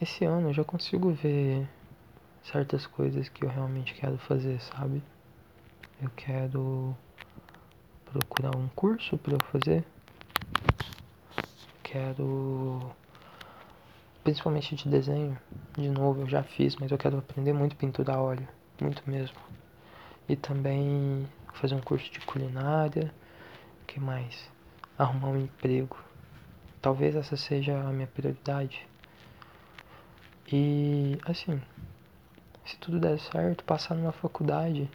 esse 0.03 0.25
ano 0.25 0.49
eu 0.49 0.53
já 0.53 0.63
consigo 0.63 1.11
ver 1.11 1.67
certas 2.43 2.85
coisas 2.85 3.29
que 3.29 3.43
eu 3.43 3.49
realmente 3.49 3.93
quero 3.93 4.17
fazer, 4.17 4.59
sabe? 4.61 5.01
Eu 6.01 6.09
quero 6.15 6.95
procurar 8.05 8.55
um 8.55 8.67
curso 8.69 9.17
para 9.17 9.33
eu 9.33 9.39
fazer. 9.51 9.83
Quero 11.81 12.91
principalmente 14.23 14.75
de 14.75 14.89
desenho. 14.89 15.37
De 15.77 15.89
novo, 15.89 16.21
eu 16.21 16.29
já 16.29 16.43
fiz, 16.43 16.75
mas 16.75 16.91
eu 16.91 16.97
quero 16.97 17.17
aprender 17.17 17.53
muito 17.53 17.75
pintura 17.75 18.13
a 18.13 18.21
óleo, 18.21 18.47
muito 18.81 19.09
mesmo. 19.09 19.37
E 20.27 20.35
também 20.35 21.27
fazer 21.53 21.75
um 21.75 21.81
curso 21.81 22.11
de 22.11 22.19
culinária, 22.21 23.13
que 23.87 23.99
mais? 23.99 24.49
Arrumar 24.97 25.29
um 25.29 25.37
emprego. 25.37 25.97
Talvez 26.81 27.15
essa 27.15 27.37
seja 27.37 27.79
a 27.79 27.91
minha 27.91 28.07
prioridade. 28.07 28.85
E 30.55 31.19
assim, 31.25 31.59
se 32.63 32.77
tudo 32.77 32.99
der 32.99 33.19
certo, 33.19 33.63
passar 33.63 33.95
numa 33.95 34.11
faculdade 34.11 34.87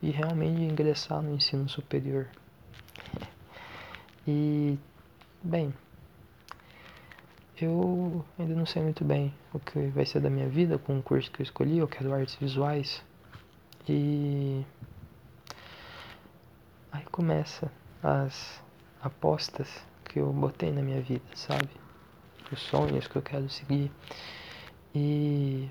e 0.00 0.10
realmente 0.10 0.62
ingressar 0.62 1.20
no 1.20 1.34
ensino 1.34 1.68
superior. 1.68 2.26
E 4.26 4.78
bem, 5.42 5.74
eu 7.60 8.24
ainda 8.38 8.54
não 8.54 8.64
sei 8.64 8.80
muito 8.80 9.04
bem 9.04 9.34
o 9.52 9.58
que 9.58 9.88
vai 9.88 10.06
ser 10.06 10.20
da 10.20 10.30
minha 10.30 10.48
vida 10.48 10.78
com 10.78 10.98
o 10.98 11.02
curso 11.02 11.30
que 11.30 11.42
eu 11.42 11.44
escolhi. 11.44 11.76
Eu 11.76 11.88
quero 11.88 12.14
artes 12.14 12.36
visuais. 12.36 13.04
E 13.86 14.64
aí 16.90 17.04
começa 17.12 17.70
as 18.02 18.62
apostas 19.02 19.68
que 20.06 20.20
eu 20.20 20.32
botei 20.32 20.72
na 20.72 20.80
minha 20.80 21.02
vida, 21.02 21.26
sabe? 21.34 21.68
Os 22.50 22.62
sonhos 22.62 23.06
que 23.06 23.16
eu 23.16 23.22
quero 23.22 23.50
seguir. 23.50 23.90
E 24.94 25.68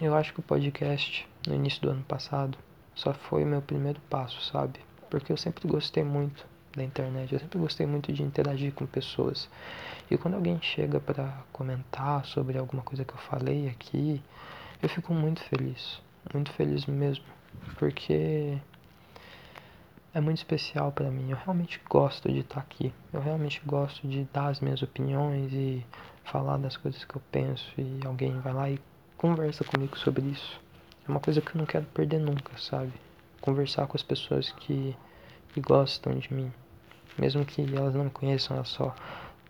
eu 0.00 0.14
acho 0.14 0.32
que 0.32 0.40
o 0.40 0.42
podcast 0.42 1.26
no 1.46 1.54
início 1.54 1.80
do 1.82 1.90
ano 1.90 2.02
passado 2.04 2.56
só 2.94 3.14
foi 3.14 3.44
o 3.44 3.46
meu 3.46 3.62
primeiro 3.62 4.00
passo, 4.10 4.42
sabe? 4.44 4.80
Porque 5.08 5.32
eu 5.32 5.36
sempre 5.36 5.66
gostei 5.66 6.04
muito 6.04 6.44
da 6.76 6.84
internet. 6.84 7.32
Eu 7.32 7.40
sempre 7.40 7.58
gostei 7.58 7.86
muito 7.86 8.12
de 8.12 8.22
interagir 8.22 8.72
com 8.72 8.86
pessoas. 8.86 9.48
E 10.10 10.16
quando 10.16 10.34
alguém 10.34 10.60
chega 10.60 11.00
para 11.00 11.42
comentar 11.52 12.24
sobre 12.26 12.58
alguma 12.58 12.82
coisa 12.82 13.04
que 13.04 13.12
eu 13.12 13.18
falei 13.18 13.68
aqui, 13.68 14.22
eu 14.82 14.88
fico 14.88 15.12
muito 15.12 15.42
feliz, 15.44 16.00
muito 16.32 16.50
feliz 16.52 16.86
mesmo, 16.86 17.24
porque 17.78 18.58
é 20.12 20.20
muito 20.20 20.38
especial 20.38 20.92
para 20.92 21.10
mim. 21.10 21.30
Eu 21.30 21.36
realmente 21.36 21.80
gosto 21.88 22.30
de 22.30 22.40
estar 22.40 22.60
aqui. 22.60 22.92
Eu 23.12 23.20
realmente 23.20 23.60
gosto 23.64 24.06
de 24.06 24.24
dar 24.32 24.48
as 24.48 24.60
minhas 24.60 24.82
opiniões 24.82 25.52
e 25.52 25.84
falar 26.30 26.58
das 26.58 26.76
coisas 26.76 27.04
que 27.04 27.16
eu 27.16 27.22
penso 27.32 27.72
e 27.78 28.00
alguém 28.06 28.38
vai 28.40 28.52
lá 28.52 28.70
e 28.70 28.78
conversa 29.16 29.64
comigo 29.64 29.98
sobre 29.98 30.26
isso. 30.26 30.60
É 31.06 31.10
uma 31.10 31.20
coisa 31.20 31.40
que 31.40 31.54
eu 31.54 31.58
não 31.58 31.66
quero 31.66 31.86
perder 31.86 32.20
nunca, 32.20 32.56
sabe? 32.58 32.92
Conversar 33.40 33.86
com 33.86 33.96
as 33.96 34.02
pessoas 34.02 34.52
que 34.52 34.96
que 35.52 35.60
gostam 35.60 36.16
de 36.18 36.32
mim, 36.32 36.52
mesmo 37.18 37.44
que 37.44 37.62
elas 37.74 37.94
não 37.94 38.04
me 38.04 38.10
conheçam, 38.10 38.56
elas 38.56 38.68
só 38.68 38.94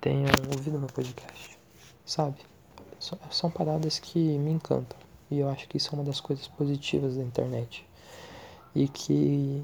tenham 0.00 0.30
ouvido 0.56 0.78
meu 0.78 0.88
podcast, 0.88 1.58
sabe? 2.04 2.36
São 3.30 3.50
paradas 3.50 3.98
que 3.98 4.18
me 4.18 4.50
encantam 4.50 4.98
e 5.30 5.38
eu 5.38 5.48
acho 5.48 5.68
que 5.68 5.76
isso 5.76 5.90
é 5.92 5.98
uma 5.98 6.04
das 6.04 6.20
coisas 6.20 6.48
positivas 6.48 7.16
da 7.16 7.22
internet 7.22 7.86
e 8.74 8.88
que 8.88 9.62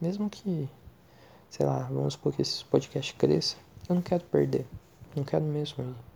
mesmo 0.00 0.28
que, 0.30 0.68
sei 1.50 1.66
lá, 1.66 1.80
vamos 1.90 2.14
supor 2.14 2.32
que 2.32 2.42
esse 2.42 2.64
podcast 2.64 3.14
cresça, 3.14 3.56
eu 3.88 3.94
não 3.94 4.02
quero 4.02 4.24
perder, 4.24 4.66
não 5.14 5.24
quero 5.24 5.44
mesmo 5.44 5.84
ir. 5.84 6.15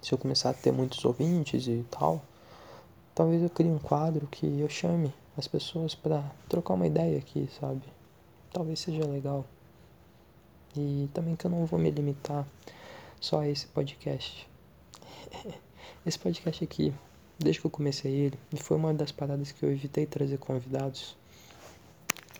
Se 0.00 0.12
eu 0.12 0.18
começar 0.18 0.50
a 0.50 0.54
ter 0.54 0.72
muitos 0.72 1.04
ouvintes 1.04 1.66
e 1.66 1.84
tal, 1.90 2.22
talvez 3.14 3.42
eu 3.42 3.50
crie 3.50 3.70
um 3.70 3.78
quadro 3.78 4.26
que 4.26 4.60
eu 4.60 4.68
chame 4.68 5.12
as 5.36 5.48
pessoas 5.48 5.94
para 5.94 6.22
trocar 6.48 6.74
uma 6.74 6.86
ideia 6.86 7.18
aqui, 7.18 7.48
sabe? 7.60 7.82
talvez 8.56 8.80
seja 8.80 9.06
legal. 9.06 9.44
E 10.74 11.10
também 11.12 11.36
que 11.36 11.46
eu 11.46 11.50
não 11.50 11.66
vou 11.66 11.78
me 11.78 11.90
limitar 11.90 12.46
só 13.20 13.40
a 13.40 13.48
esse 13.48 13.66
podcast. 13.66 14.48
Esse 16.06 16.18
podcast 16.18 16.62
aqui, 16.62 16.94
desde 17.36 17.60
que 17.60 17.66
eu 17.66 17.70
comecei 17.70 18.12
ele, 18.12 18.38
e 18.52 18.56
foi 18.56 18.76
uma 18.76 18.94
das 18.94 19.10
paradas 19.10 19.50
que 19.50 19.62
eu 19.64 19.72
evitei 19.72 20.06
trazer 20.06 20.38
convidados, 20.38 21.16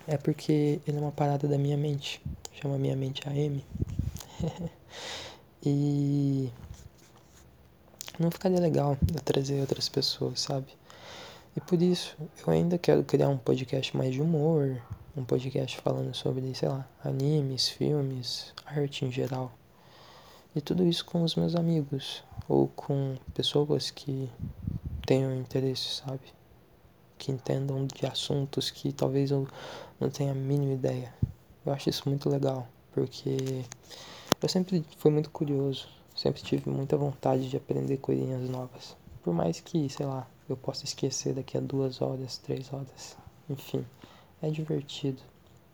é 0.07 0.17
porque 0.17 0.81
ele 0.87 0.97
é 0.97 1.01
uma 1.01 1.11
parada 1.11 1.49
da 1.49 1.59
minha 1.59 1.77
mente, 1.77 2.23
chama 2.55 2.79
minha 2.79 2.95
mente 2.95 3.29
AM. 3.29 3.65
e 5.65 6.49
não 8.19 8.31
ficaria 8.31 8.61
legal 8.61 8.97
eu 9.15 9.21
trazer 9.21 9.61
outras 9.61 9.89
pessoas, 9.89 10.41
sabe? 10.41 10.67
E 11.57 11.61
por 11.61 11.81
isso 11.81 12.17
eu 12.47 12.53
ainda 12.53 12.79
quero 12.79 13.03
criar 13.03 13.29
um 13.29 13.39
podcast 13.39 13.97
mais 13.97 14.13
de 14.13 14.21
humor, 14.21 14.81
um 15.17 15.25
podcast 15.25 15.79
falando 15.79 16.15
sobre, 16.15 16.55
sei 16.55 16.69
lá, 16.69 16.87
animes, 17.03 17.69
filmes, 17.69 18.53
arte 18.67 19.05
em 19.05 19.11
geral. 19.11 19.53
E 20.55 20.61
tudo 20.61 20.85
isso 20.85 21.05
com 21.05 21.23
os 21.23 21.35
meus 21.35 21.55
amigos 21.55 22.23
ou 22.49 22.69
com 22.69 23.17
pessoas 23.35 23.91
que 23.91 24.31
tenham 25.07 25.35
interesse, 25.35 26.03
sabe? 26.05 26.21
Que 27.17 27.33
entendam 27.33 27.87
de 27.87 28.07
assuntos 28.07 28.71
que 28.71 28.93
talvez 28.93 29.31
eu 29.31 29.49
não 29.99 30.11
tenha 30.11 30.33
a 30.33 30.35
mínima 30.35 30.75
ideia. 30.75 31.15
Eu 31.65 31.73
acho 31.73 31.89
isso 31.89 32.09
muito 32.09 32.29
legal, 32.29 32.69
porque 32.93 33.65
eu 34.43 34.49
sempre 34.49 34.85
fui 34.99 35.11
muito 35.11 35.31
curioso, 35.31 35.89
sempre 36.17 36.43
tive 36.43 36.71
muita 36.71 36.97
vontade 36.97 37.49
de 37.49 37.57
aprender 37.57 37.99
coisinhas 37.99 38.49
novas. 38.49 38.97
Por 39.23 39.35
mais 39.35 39.61
que, 39.61 39.89
sei 39.89 40.07
lá, 40.07 40.27
eu 40.49 40.57
possa 40.57 40.85
esquecer 40.85 41.35
daqui 41.35 41.59
a 41.59 41.61
duas 41.61 42.01
horas, 42.01 42.39
três 42.39 42.73
horas. 42.73 43.17
Enfim, 43.51 43.85
é 44.41 44.49
divertido. 44.51 45.23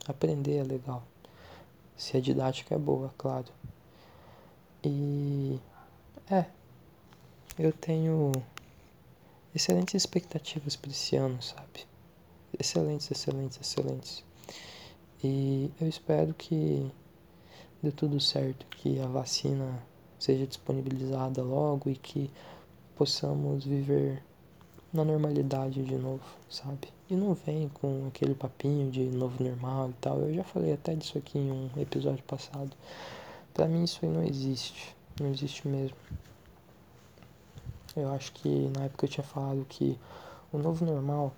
Aprender 0.05 0.57
é 0.57 0.63
legal. 0.63 1.03
Se 1.95 2.17
a 2.17 2.19
didática 2.19 2.75
é 2.75 2.77
boa, 2.77 3.13
claro. 3.17 3.47
E 4.83 5.59
é, 6.29 6.45
eu 7.57 7.71
tenho 7.71 8.31
excelentes 9.55 9.93
expectativas 9.93 10.75
para 10.75 10.91
esse 10.91 11.15
ano, 11.15 11.41
sabe? 11.41 11.85
Excelentes, 12.59 13.09
excelentes, 13.09 13.59
excelentes. 13.61 14.23
E 15.23 15.71
eu 15.79 15.87
espero 15.87 16.33
que 16.33 16.91
dê 17.81 17.91
tudo 17.91 18.19
certo, 18.19 18.65
que 18.77 18.99
a 18.99 19.07
vacina 19.07 19.81
seja 20.23 20.47
disponibilizada 20.47 21.43
logo 21.43 21.89
e 21.89 21.95
que 21.95 22.31
possamos 22.95 23.65
viver 23.65 24.23
na 24.93 25.03
normalidade 25.03 25.83
de 25.83 25.95
novo, 25.95 26.23
sabe? 26.49 26.87
E 27.09 27.13
não 27.13 27.33
vem 27.33 27.67
com 27.67 28.07
aquele 28.07 28.33
papinho 28.33 28.89
de 28.89 29.03
novo 29.03 29.43
normal 29.43 29.89
e 29.89 29.93
tal. 29.99 30.21
Eu 30.21 30.33
já 30.33 30.43
falei 30.45 30.71
até 30.71 30.95
disso 30.95 31.17
aqui 31.17 31.37
em 31.37 31.51
um 31.51 31.69
episódio 31.75 32.23
passado. 32.23 32.71
Pra 33.53 33.67
mim 33.67 33.83
isso 33.83 33.99
aí 34.01 34.09
não 34.09 34.23
existe. 34.23 34.95
Não 35.19 35.29
existe 35.29 35.67
mesmo. 35.67 35.97
Eu 37.93 38.09
acho 38.13 38.31
que 38.31 38.71
na 38.77 38.85
época 38.85 39.05
eu 39.05 39.09
tinha 39.09 39.25
falado 39.25 39.65
que 39.67 39.99
o 40.53 40.57
novo 40.57 40.85
normal, 40.85 41.33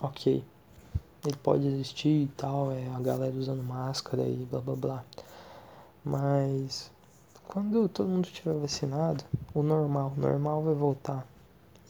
ok, 0.00 0.42
ele 1.26 1.36
pode 1.42 1.66
existir 1.66 2.22
e 2.22 2.28
tal, 2.38 2.72
é 2.72 2.88
a 2.88 3.00
galera 3.00 3.34
usando 3.36 3.62
máscara 3.62 4.22
e 4.22 4.48
blá 4.50 4.60
blá 4.60 4.76
blá. 4.76 5.04
Mas 6.02 6.93
quando 7.46 7.88
todo 7.88 8.08
mundo 8.08 8.26
estiver 8.26 8.54
vacinado, 8.54 9.24
o 9.54 9.62
normal, 9.62 10.12
o 10.16 10.20
normal 10.20 10.62
vai 10.62 10.74
voltar. 10.74 11.26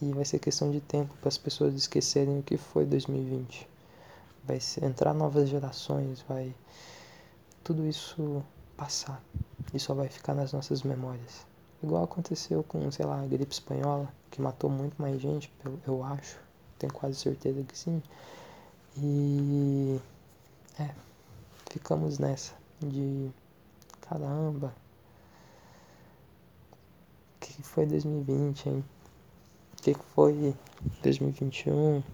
E 0.03 0.13
vai 0.13 0.25
ser 0.25 0.39
questão 0.39 0.71
de 0.71 0.81
tempo 0.81 1.15
para 1.21 1.29
as 1.29 1.39
pessoas 1.39 1.75
esquecerem 1.75 2.41
o 2.41 2.43
que 2.43 2.57
foi 2.57 2.85
2020. 2.85 3.69
Vai 4.45 4.59
entrar 4.83 5.15
novas 5.15 5.49
gerações, 5.49 6.23
vai 6.29 6.55
tudo 7.63 7.87
isso 7.87 8.45
passar 8.77 9.23
e 9.73 9.79
só 9.79 9.95
vai 9.95 10.09
ficar 10.09 10.35
nas 10.35 10.53
nossas 10.53 10.83
memórias. 10.83 11.47
Igual 11.83 12.05
aconteceu 12.05 12.63
com, 12.65 12.91
sei 12.91 13.07
lá, 13.07 13.21
a 13.21 13.27
gripe 13.27 13.53
espanhola, 13.53 14.09
que 14.31 14.41
matou 14.43 14.69
muito 14.69 15.01
mais 15.01 15.21
gente, 15.21 15.51
eu 15.87 16.03
acho. 16.03 16.39
Tenho 16.79 16.93
quase 16.93 17.17
certeza 17.17 17.63
que 17.63 17.79
sim. 17.79 18.03
E. 18.97 20.01
É. 20.79 20.91
Ficamos 21.71 22.19
nessa. 22.19 22.53
De. 22.81 23.31
Caramba. 24.03 24.75
Que 27.55 27.63
foi 27.63 27.87
2020, 27.87 28.69
hein? 28.69 28.85
O 29.79 29.83
que 29.83 29.95
foi 30.15 30.55
2021? 31.03 32.03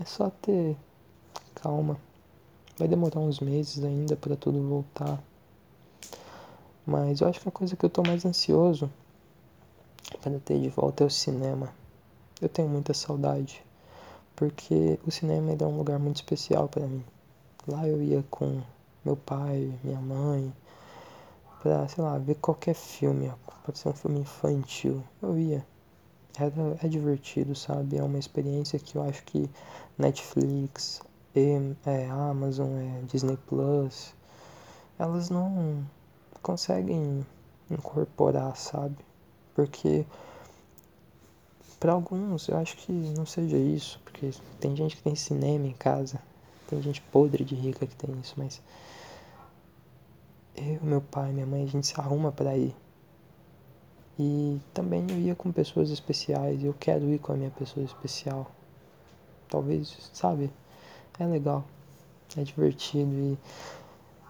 É 0.00 0.04
só 0.04 0.28
ter 0.28 0.76
calma. 1.54 1.96
Vai 2.76 2.88
demorar 2.88 3.20
uns 3.20 3.38
meses 3.38 3.84
ainda 3.84 4.16
para 4.16 4.34
tudo 4.34 4.60
voltar. 4.60 5.22
Mas 6.84 7.20
eu 7.20 7.28
acho 7.28 7.40
que 7.40 7.48
a 7.48 7.52
coisa 7.52 7.76
que 7.76 7.86
eu 7.86 7.88
tô 7.88 8.02
mais 8.02 8.26
ansioso 8.26 8.90
para 10.20 10.38
ter 10.40 10.60
de 10.60 10.68
volta 10.68 11.04
é 11.04 11.06
o 11.06 11.10
cinema. 11.10 11.72
Eu 12.42 12.48
tenho 12.48 12.68
muita 12.68 12.92
saudade, 12.92 13.64
porque 14.34 14.98
o 15.06 15.12
cinema 15.12 15.52
é 15.52 15.64
um 15.64 15.78
lugar 15.78 16.00
muito 16.00 16.16
especial 16.16 16.68
para 16.68 16.86
mim. 16.86 17.04
Lá 17.68 17.86
eu 17.86 18.02
ia 18.02 18.24
com 18.28 18.60
meu 19.04 19.16
pai, 19.16 19.72
minha 19.84 20.00
mãe, 20.00 20.52
pra, 21.64 21.88
sei 21.88 22.04
lá, 22.04 22.18
ver 22.18 22.34
qualquer 22.34 22.74
filme, 22.74 23.32
pode 23.64 23.78
ser 23.78 23.88
um 23.88 23.94
filme 23.94 24.20
infantil. 24.20 25.02
Eu 25.22 25.38
ia. 25.38 25.66
Era, 26.38 26.52
é 26.82 26.88
divertido, 26.88 27.54
sabe? 27.54 27.96
É 27.96 28.02
uma 28.02 28.18
experiência 28.18 28.78
que 28.78 28.96
eu 28.96 29.02
acho 29.02 29.24
que 29.24 29.48
Netflix, 29.96 31.00
é, 31.34 32.06
Amazon, 32.10 32.68
é, 32.76 33.00
Disney 33.06 33.38
Plus, 33.46 34.12
elas 34.98 35.30
não 35.30 35.82
conseguem 36.42 37.24
incorporar, 37.70 38.54
sabe? 38.56 38.98
Porque 39.54 40.04
para 41.80 41.92
alguns 41.92 42.46
eu 42.46 42.58
acho 42.58 42.76
que 42.76 42.92
não 42.92 43.24
seja 43.24 43.56
isso, 43.56 43.98
porque 44.04 44.32
tem 44.60 44.76
gente 44.76 44.96
que 44.96 45.02
tem 45.02 45.14
cinema 45.14 45.66
em 45.66 45.72
casa, 45.72 46.20
tem 46.68 46.82
gente 46.82 47.00
podre 47.00 47.42
de 47.42 47.54
rica 47.54 47.86
que 47.86 47.96
tem 47.96 48.14
isso, 48.20 48.34
mas 48.36 48.60
eu, 50.56 50.78
meu 50.82 51.00
pai, 51.00 51.32
minha 51.32 51.46
mãe, 51.46 51.64
a 51.64 51.66
gente 51.66 51.86
se 51.86 51.98
arruma 52.00 52.32
para 52.32 52.56
ir. 52.56 52.74
E 54.18 54.60
também 54.72 55.04
eu 55.10 55.18
ia 55.18 55.34
com 55.34 55.50
pessoas 55.50 55.90
especiais, 55.90 56.62
eu 56.62 56.74
quero 56.78 57.08
ir 57.08 57.18
com 57.18 57.32
a 57.32 57.36
minha 57.36 57.50
pessoa 57.50 57.84
especial. 57.84 58.50
Talvez, 59.48 60.10
sabe? 60.12 60.50
É 61.18 61.26
legal, 61.26 61.64
é 62.36 62.42
divertido 62.42 63.12
e 63.12 63.38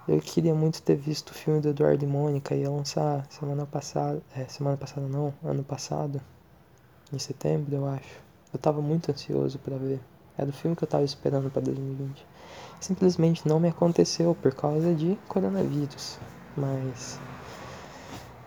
eu 0.06 0.20
queria 0.20 0.54
muito 0.54 0.82
ter 0.82 0.96
visto 0.96 1.30
o 1.30 1.34
filme 1.34 1.60
do 1.60 1.68
Eduardo 1.70 2.04
e 2.04 2.06
Mônica, 2.06 2.54
ia 2.54 2.70
lançar 2.70 3.26
semana 3.30 3.64
passada. 3.64 4.22
É, 4.36 4.44
semana 4.44 4.76
passada 4.76 5.06
não, 5.08 5.32
ano 5.42 5.64
passado. 5.64 6.20
Em 7.12 7.18
setembro, 7.18 7.74
eu 7.74 7.86
acho. 7.86 8.20
Eu 8.52 8.58
tava 8.58 8.82
muito 8.82 9.10
ansioso 9.10 9.58
para 9.58 9.76
ver. 9.76 10.00
Era 10.36 10.50
o 10.50 10.52
filme 10.52 10.76
que 10.76 10.84
eu 10.84 10.88
tava 10.88 11.04
esperando 11.04 11.50
para 11.50 11.62
2020. 11.62 12.26
Simplesmente 12.80 13.46
não 13.48 13.60
me 13.60 13.68
aconteceu 13.68 14.34
por 14.34 14.54
causa 14.54 14.94
de 14.94 15.16
coronavírus. 15.28 16.18
Mas. 16.56 17.18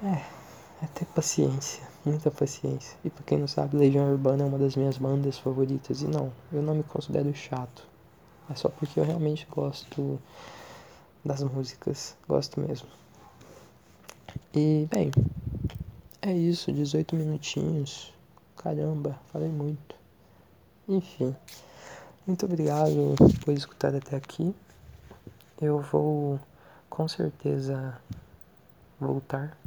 É. 0.04 0.38
É 0.84 0.86
ter 0.94 1.06
paciência. 1.06 1.84
Muita 2.06 2.30
paciência. 2.30 2.96
E 3.04 3.10
pra 3.10 3.24
quem 3.24 3.40
não 3.40 3.48
sabe, 3.48 3.78
Legião 3.78 4.12
Urbana 4.12 4.44
é 4.44 4.46
uma 4.46 4.60
das 4.60 4.76
minhas 4.76 4.98
bandas 4.98 5.38
favoritas. 5.40 6.02
E 6.02 6.08
não, 6.08 6.32
eu 6.52 6.62
não 6.62 6.76
me 6.76 6.84
considero 6.84 7.34
chato. 7.34 7.88
É 8.50 8.56
só 8.56 8.70
porque 8.70 9.00
eu 9.00 9.04
realmente 9.04 9.48
gosto 9.50 10.20
das 11.26 11.42
músicas. 11.42 12.16
Gosto 12.28 12.60
mesmo. 12.60 12.88
E, 14.54 14.88
bem, 14.92 15.10
é 16.22 16.32
isso. 16.32 16.72
18 16.72 17.16
minutinhos. 17.16 18.14
Caramba, 18.56 19.20
falei 19.32 19.50
muito. 19.50 19.96
Enfim, 20.88 21.36
muito 22.28 22.46
obrigado 22.46 23.16
por 23.44 23.54
escutar 23.54 23.96
até 23.96 24.18
aqui. 24.18 24.54
Eu 25.62 25.80
vou 25.80 26.40
com 26.90 27.08
certeza 27.08 27.98
voltar. 29.00 29.58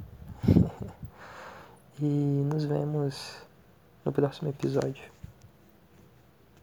e 1.98 2.04
nos 2.04 2.64
vemos 2.64 3.38
no 4.04 4.12
próximo 4.12 4.50
episódio. 4.50 5.19